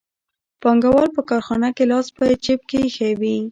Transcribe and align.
پانګوال 0.61 1.07
په 1.15 1.21
کارخانه 1.29 1.69
کې 1.75 1.83
لاس 1.91 2.07
په 2.17 2.23
جېب 2.43 2.61
کې 2.69 2.77
ایښی 2.83 3.11
وي 3.19 3.35